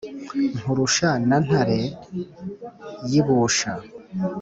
[0.59, 1.79] Nkurusha na Ntare
[3.09, 3.71] y'ibusha